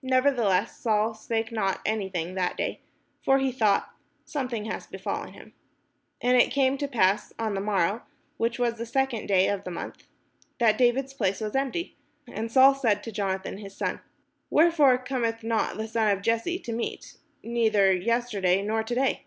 Nevertheless 0.00 0.78
Saul 0.78 1.12
spake 1.12 1.52
not 1.52 1.82
any 1.84 2.08
thing 2.08 2.36
that 2.36 2.56
day: 2.56 2.80
for 3.22 3.38
he 3.38 3.52
thought, 3.52 3.90
Something 4.24 4.64
hath 4.64 4.90
befallen 4.90 5.34
him. 5.34 5.52
And 6.22 6.38
it 6.38 6.50
came 6.50 6.78
to 6.78 6.88
pass 6.88 7.34
on 7.38 7.52
the 7.52 7.60
morrow, 7.60 8.00
which 8.38 8.58
was 8.58 8.78
the 8.78 8.86
second 8.86 9.26
day 9.26 9.46
of 9.46 9.64
the 9.64 9.70
month, 9.70 10.06
that 10.58 10.78
David's 10.78 11.12
place 11.12 11.42
was 11.42 11.54
empty: 11.54 11.98
and 12.26 12.50
Saul 12.50 12.74
said 12.74 12.96
unto 13.00 13.12
Jonathan 13.12 13.58
his 13.58 13.76
son: 13.76 14.00
"Wherefore 14.48 14.96
cometh 14.96 15.42
not 15.42 15.76
the 15.76 15.86
son 15.86 16.10
of 16.10 16.22
Jesse 16.22 16.58
to 16.60 16.72
meat, 16.72 17.18
neither 17.42 17.92
yesterday, 17.92 18.62
nor 18.62 18.82
to 18.84 18.94
day?" 18.94 19.26